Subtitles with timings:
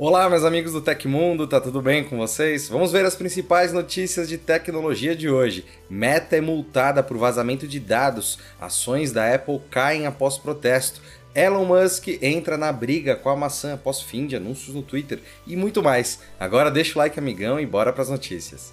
[0.00, 2.68] Olá, meus amigos do Tecmundo, tá tudo bem com vocês?
[2.68, 5.64] Vamos ver as principais notícias de tecnologia de hoje.
[5.90, 11.00] Meta é multada por vazamento de dados, ações da Apple caem após protesto,
[11.34, 15.56] Elon Musk entra na briga com a maçã após fim de anúncios no Twitter e
[15.56, 16.20] muito mais.
[16.38, 18.72] Agora deixa o like, amigão, e bora para as notícias.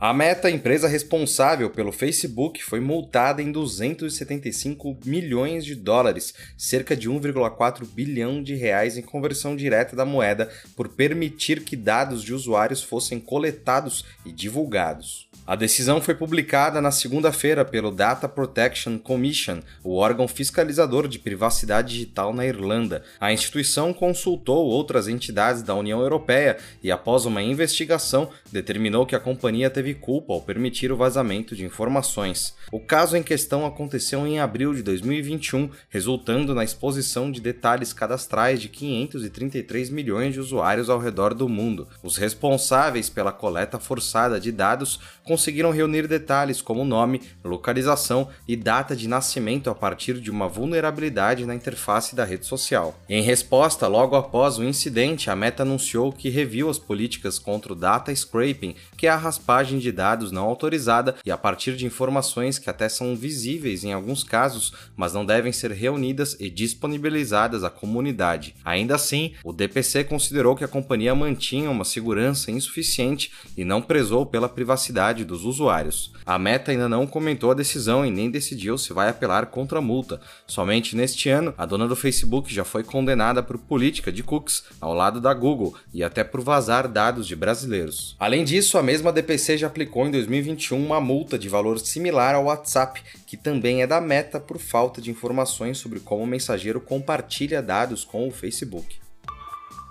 [0.00, 7.10] A Meta, empresa responsável pelo Facebook, foi multada em 275 milhões de dólares, cerca de
[7.10, 12.82] 1,4 bilhão de reais em conversão direta da moeda, por permitir que dados de usuários
[12.82, 15.28] fossem coletados e divulgados.
[15.46, 21.92] A decisão foi publicada na segunda-feira pelo Data Protection Commission, o órgão fiscalizador de privacidade
[21.92, 23.02] digital na Irlanda.
[23.20, 29.20] A instituição consultou outras entidades da União Europeia e, após uma investigação, determinou que a
[29.20, 32.54] companhia teve culpa ao permitir o vazamento de informações.
[32.70, 38.60] O caso em questão aconteceu em abril de 2021, resultando na exposição de detalhes cadastrais
[38.60, 41.88] de 533 milhões de usuários ao redor do mundo.
[42.02, 48.96] Os responsáveis pela coleta forçada de dados conseguiram reunir detalhes como nome, localização e data
[48.96, 52.98] de nascimento a partir de uma vulnerabilidade na interface da rede social.
[53.08, 57.76] Em resposta, logo após o incidente, a Meta anunciou que reviu as políticas contra o
[57.76, 62.58] data scraping, que é a raspagem de dados não autorizada e a partir de informações
[62.58, 67.70] que até são visíveis em alguns casos, mas não devem ser reunidas e disponibilizadas à
[67.70, 68.56] comunidade.
[68.64, 74.26] Ainda assim, o DPC considerou que a companhia mantinha uma segurança insuficiente e não prezou
[74.26, 76.12] pela privacidade dos usuários.
[76.24, 79.82] A Meta ainda não comentou a decisão e nem decidiu se vai apelar contra a
[79.82, 80.20] multa.
[80.46, 84.94] Somente neste ano, a dona do Facebook já foi condenada por política de cookies ao
[84.94, 88.16] lado da Google e até por vazar dados de brasileiros.
[88.18, 92.44] Além disso, a mesma DPC já aplicou em 2021 uma multa de valor similar ao
[92.44, 97.62] WhatsApp, que também é da Meta por falta de informações sobre como o mensageiro compartilha
[97.62, 98.99] dados com o Facebook.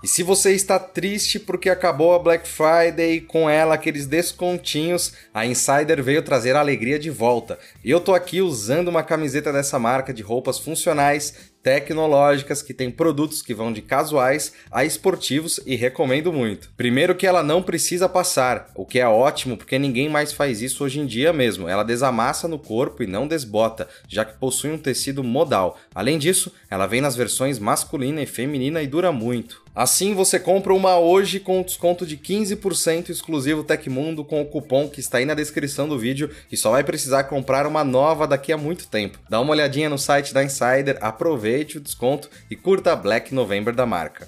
[0.00, 5.12] E se você está triste porque acabou a Black Friday e com ela aqueles descontinhos,
[5.34, 7.58] a Insider veio trazer a alegria de volta.
[7.84, 12.90] E eu tô aqui usando uma camiseta dessa marca de roupas funcionais, tecnológicas que tem
[12.90, 16.70] produtos que vão de casuais a esportivos e recomendo muito.
[16.76, 20.84] Primeiro que ela não precisa passar, o que é ótimo porque ninguém mais faz isso
[20.84, 21.68] hoje em dia mesmo.
[21.68, 25.76] Ela desamassa no corpo e não desbota, já que possui um tecido modal.
[25.92, 29.66] Além disso, ela vem nas versões masculina e feminina e dura muito.
[29.78, 34.98] Assim, você compra uma hoje com desconto de 15% exclusivo Tecmundo com o cupom que
[34.98, 38.56] está aí na descrição do vídeo e só vai precisar comprar uma nova daqui a
[38.56, 39.20] muito tempo.
[39.30, 43.72] Dá uma olhadinha no site da Insider, aproveite o desconto e curta a Black November
[43.72, 44.26] da marca.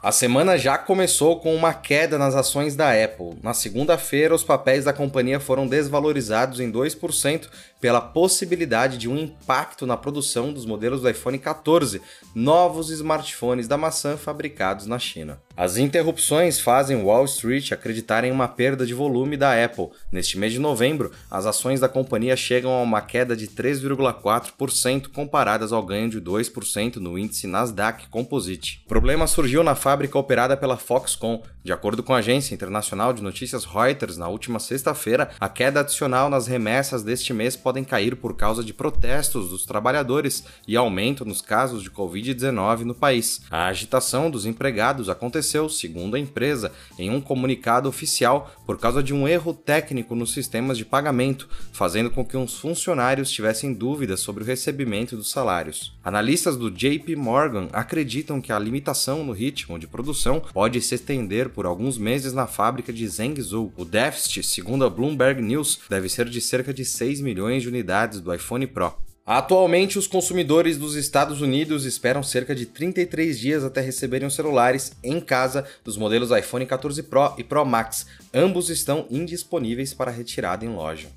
[0.00, 3.36] A semana já começou com uma queda nas ações da Apple.
[3.42, 7.48] Na segunda-feira, os papéis da companhia foram desvalorizados em 2%
[7.80, 12.00] pela possibilidade de um impacto na produção dos modelos do iPhone 14,
[12.32, 15.40] novos smartphones da maçã fabricados na China.
[15.58, 19.88] As interrupções fazem Wall Street acreditar em uma perda de volume da Apple.
[20.12, 25.72] Neste mês de novembro, as ações da companhia chegam a uma queda de 3,4% comparadas
[25.72, 28.84] ao ganho de 2% no índice Nasdaq Composite.
[28.86, 31.42] O problema surgiu na fábrica operada pela Foxconn.
[31.64, 36.30] De acordo com a agência internacional de notícias Reuters, na última sexta-feira, a queda adicional
[36.30, 41.42] nas remessas deste mês podem cair por causa de protestos dos trabalhadores e aumento nos
[41.42, 43.42] casos de Covid-19 no país.
[43.50, 49.14] A agitação dos empregados aconteceu, segundo a empresa, em um comunicado oficial por causa de
[49.14, 54.42] um erro técnico nos sistemas de pagamento, fazendo com que os funcionários tivessem dúvidas sobre
[54.42, 55.96] o recebimento dos salários.
[56.04, 61.48] Analistas do JP Morgan acreditam que a limitação no ritmo de produção pode se estender
[61.48, 63.72] por alguns meses na fábrica de Zhengzhou.
[63.76, 68.20] O déficit, segundo a Bloomberg News, deve ser de cerca de 6 milhões de unidades
[68.20, 69.07] do iPhone Pro.
[69.30, 74.92] Atualmente, os consumidores dos Estados Unidos esperam cerca de 33 dias até receberem os celulares
[75.04, 78.06] em casa dos modelos iPhone 14 Pro e Pro Max.
[78.32, 81.08] Ambos estão indisponíveis para retirada em loja.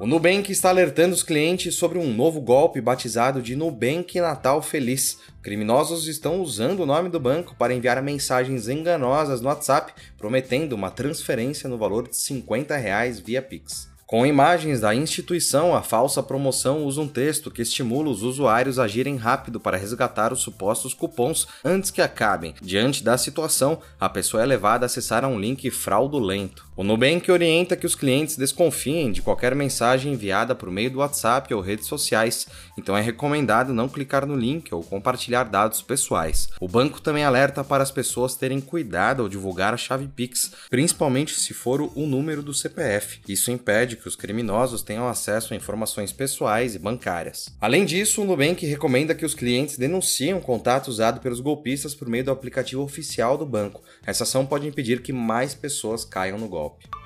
[0.00, 5.20] O Nubank está alertando os clientes sobre um novo golpe batizado de Nubank Natal Feliz.
[5.40, 10.90] Criminosos estão usando o nome do banco para enviar mensagens enganosas no WhatsApp, prometendo uma
[10.90, 13.94] transferência no valor de 50 reais via Pix.
[14.06, 18.84] Com imagens da instituição, a falsa promoção usa um texto que estimula os usuários a
[18.84, 22.54] agirem rápido para resgatar os supostos cupons antes que acabem.
[22.62, 26.65] Diante da situação, a pessoa é levada a acessar um link fraudulento.
[26.78, 31.54] O Nubank orienta que os clientes desconfiem de qualquer mensagem enviada por meio do WhatsApp
[31.54, 32.46] ou redes sociais,
[32.76, 36.50] então é recomendado não clicar no link ou compartilhar dados pessoais.
[36.60, 41.40] O banco também alerta para as pessoas terem cuidado ao divulgar a chave Pix, principalmente
[41.40, 43.20] se for o número do CPF.
[43.26, 47.56] Isso impede que os criminosos tenham acesso a informações pessoais e bancárias.
[47.58, 52.06] Além disso, o Nubank recomenda que os clientes denunciem o contato usado pelos golpistas por
[52.06, 53.82] meio do aplicativo oficial do banco.
[54.04, 57.05] Essa ação pode impedir que mais pessoas caiam no golpe golpe.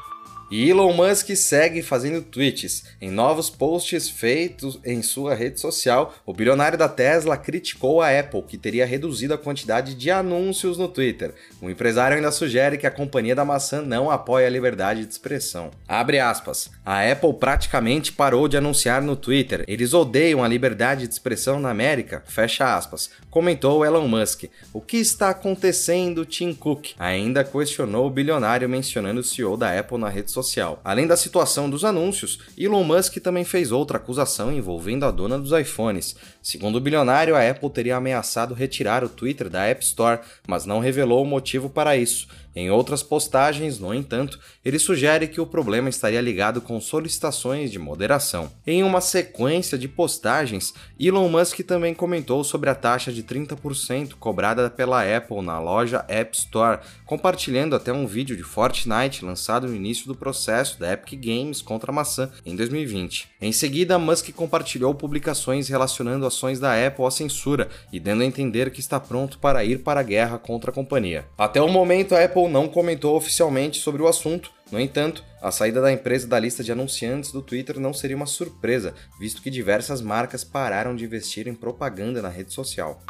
[0.51, 2.83] E Elon Musk segue fazendo tweets.
[3.01, 8.43] Em novos posts feitos em sua rede social, o bilionário da Tesla criticou a Apple,
[8.43, 11.33] que teria reduzido a quantidade de anúncios no Twitter.
[11.63, 15.71] O empresário ainda sugere que a companhia da maçã não apoia a liberdade de expressão.
[15.87, 16.69] Abre aspas.
[16.85, 19.65] A Apple praticamente parou de anunciar no Twitter.
[19.69, 22.25] Eles odeiam a liberdade de expressão na América.
[22.27, 23.09] Fecha aspas.
[23.31, 24.47] Comentou Elon Musk.
[24.73, 26.89] O que está acontecendo, Tim Cook?
[26.99, 30.81] Ainda questionou o bilionário mencionando o CEO da Apple na rede social social.
[30.85, 35.53] Além da situação dos anúncios, Elon Musk também fez outra acusação envolvendo a dona dos
[35.53, 36.17] iPhones.
[36.43, 40.81] Segundo o bilionário, a Apple teria ameaçado retirar o Twitter da App Store, mas não
[40.81, 42.27] revelou o motivo para isso.
[42.55, 47.79] Em outras postagens, no entanto, ele sugere que o problema estaria ligado com solicitações de
[47.79, 48.51] moderação.
[48.67, 54.69] Em uma sequência de postagens, Elon Musk também comentou sobre a taxa de 30% cobrada
[54.69, 60.07] pela Apple na loja App Store, compartilhando até um vídeo de Fortnite lançado no início
[60.07, 63.29] do processo da Epic Games contra a maçã em 2020.
[63.41, 68.71] Em seguida, Musk compartilhou publicações relacionando ações da Apple à censura e dando a entender
[68.71, 71.27] que está pronto para ir para a guerra contra a companhia.
[71.39, 75.51] Até o momento, a Apple Apple não comentou oficialmente sobre o assunto, no entanto, a
[75.51, 79.51] saída da empresa da lista de anunciantes do Twitter não seria uma surpresa, visto que
[79.51, 83.03] diversas marcas pararam de investir em propaganda na rede social.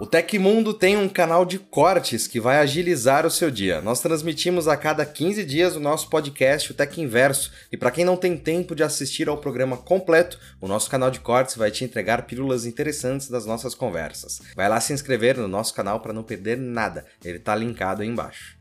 [0.00, 3.82] O Tecmundo tem um canal de cortes que vai agilizar o seu dia.
[3.82, 8.02] Nós transmitimos a cada 15 dias o nosso podcast, o Tec Inverso, e para quem
[8.02, 11.84] não tem tempo de assistir ao programa completo, o nosso canal de cortes vai te
[11.84, 14.40] entregar pílulas interessantes das nossas conversas.
[14.56, 17.04] Vai lá se inscrever no nosso canal para não perder nada.
[17.22, 18.59] Ele está linkado aí embaixo.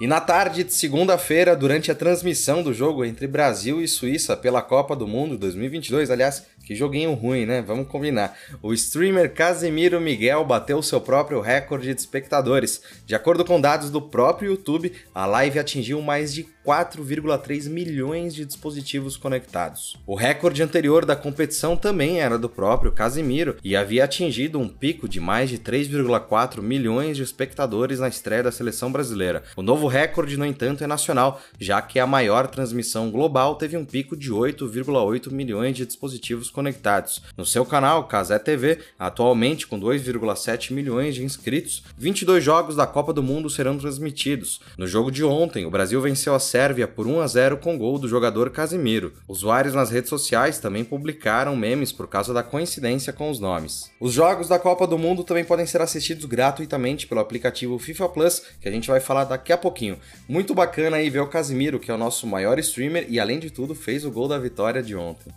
[0.00, 4.62] E na tarde de segunda-feira, durante a transmissão do jogo entre Brasil e Suíça pela
[4.62, 7.60] Copa do Mundo 2022, aliás, que joguinho ruim, né?
[7.60, 8.38] Vamos combinar.
[8.62, 12.80] O streamer Casemiro Miguel bateu seu próprio recorde de espectadores.
[13.04, 18.44] De acordo com dados do próprio YouTube, a live atingiu mais de 4,3 milhões de
[18.44, 19.96] dispositivos conectados.
[20.06, 25.08] O recorde anterior da competição também era do próprio Casemiro e havia atingido um pico
[25.08, 29.42] de mais de 3,4 milhões de espectadores na estreia da seleção brasileira.
[29.56, 33.84] O novo recorde, no entanto, é nacional, já que a maior transmissão global teve um
[33.84, 37.22] pico de 8,8 milhões de dispositivos conectados conectados.
[37.36, 43.14] No seu canal, Casé TV, atualmente com 2,7 milhões de inscritos, 22 jogos da Copa
[43.14, 44.60] do Mundo serão transmitidos.
[44.76, 47.98] No jogo de ontem, o Brasil venceu a Sérvia por 1 a 0 com gol
[47.98, 49.14] do jogador Casimiro.
[49.26, 53.90] Usuários nas redes sociais também publicaram memes por causa da coincidência com os nomes.
[53.98, 58.42] Os jogos da Copa do Mundo também podem ser assistidos gratuitamente pelo aplicativo FIFA Plus,
[58.60, 59.98] que a gente vai falar daqui a pouquinho.
[60.28, 63.50] Muito bacana aí ver o Casimiro, que é o nosso maior streamer e além de
[63.50, 65.32] tudo fez o gol da vitória de ontem.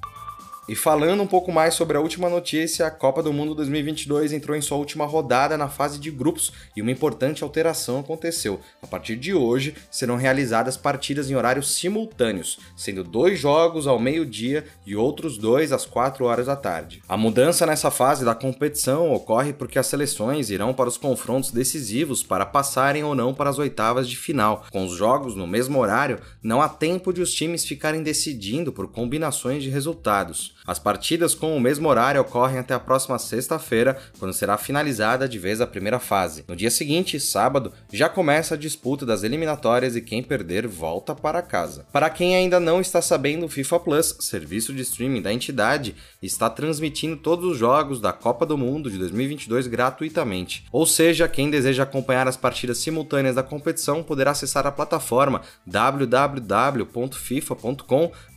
[0.66, 4.56] E falando um pouco mais sobre a última notícia, a Copa do Mundo 2022 entrou
[4.56, 8.62] em sua última rodada na fase de grupos e uma importante alteração aconteceu.
[8.82, 14.64] A partir de hoje, serão realizadas partidas em horários simultâneos, sendo dois jogos ao meio-dia
[14.86, 17.04] e outros dois às 4 horas da tarde.
[17.10, 22.24] A mudança nessa fase da competição ocorre porque as seleções irão para os confrontos decisivos
[22.24, 24.66] para passarem ou não para as oitavas de final.
[24.72, 28.88] Com os jogos no mesmo horário, não há tempo de os times ficarem decidindo por
[28.88, 30.54] combinações de resultados.
[30.66, 35.38] As partidas com o mesmo horário ocorrem até a próxima sexta-feira, quando será finalizada de
[35.38, 36.46] vez a primeira fase.
[36.48, 41.42] No dia seguinte, sábado, já começa a disputa das eliminatórias e quem perder volta para
[41.42, 41.86] casa.
[41.92, 46.50] Para quem ainda não está sabendo, o FIFA Plus, serviço de streaming da entidade, está
[46.50, 50.66] transmitindo todos os jogos da Copa do Mundo de 2022 gratuitamente.
[50.72, 56.84] Ou seja, quem deseja acompanhar as partidas simultâneas da competição poderá acessar a plataforma www.fifa.com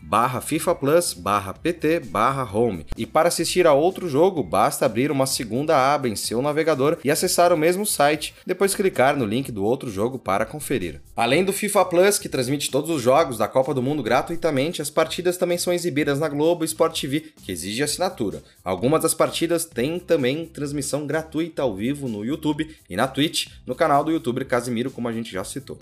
[0.06, 2.86] barra FIFA Plus barra PT barra Home.
[2.96, 7.10] E para assistir a outro jogo, basta abrir uma segunda aba em seu navegador e
[7.10, 11.00] acessar o mesmo site, depois clicar no link do outro jogo para conferir.
[11.16, 14.90] Além do FIFA Plus, que transmite todos os jogos da Copa do Mundo gratuitamente, as
[14.90, 18.42] partidas também são exibidas na Globo e Sport TV, que exige assinatura.
[18.64, 23.74] Algumas das partidas têm também transmissão gratuita ao vivo no YouTube e na Twitch, no
[23.74, 25.78] canal do youtuber Casimiro, como a gente já citou.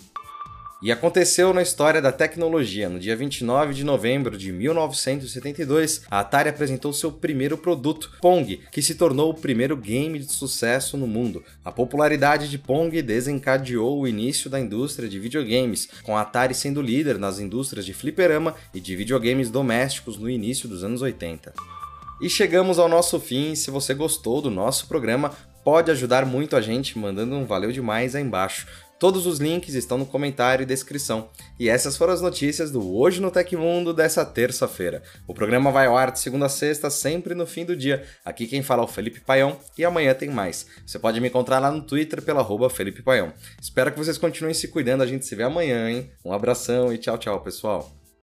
[0.85, 2.91] E aconteceu na história da tecnologia.
[2.91, 8.83] No dia 29 de novembro de 1972, a Atari apresentou seu primeiro produto, Pong, que
[8.83, 11.43] se tornou o primeiro game de sucesso no mundo.
[11.65, 16.83] A popularidade de Pong desencadeou o início da indústria de videogames, com a Atari sendo
[16.83, 21.55] líder nas indústrias de fliperama e de videogames domésticos no início dos anos 80.
[22.21, 23.55] E chegamos ao nosso fim.
[23.55, 25.33] Se você gostou do nosso programa,
[25.65, 28.67] pode ajudar muito a gente mandando um valeu demais aí embaixo.
[28.99, 31.29] Todos os links estão no comentário e descrição.
[31.59, 35.03] E essas foram as notícias do Hoje no Tecmundo dessa terça-feira.
[35.27, 38.05] O programa vai ao ar de segunda a sexta, sempre no fim do dia.
[38.25, 40.67] Aqui quem fala é o Felipe Paião e amanhã tem mais.
[40.87, 43.33] Você pode me encontrar lá no Twitter pela arroba Felipe Paião.
[43.61, 46.11] Espero que vocês continuem se cuidando, a gente se vê amanhã, hein?
[46.25, 48.04] Um abração e tchau, tchau, pessoal.